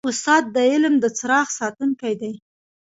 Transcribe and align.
استاد 0.09 0.43
د 0.55 0.57
علم 0.71 0.93
د 1.03 1.05
څراغ 1.17 1.47
ساتونکی 1.59 2.13
دی. 2.21 2.33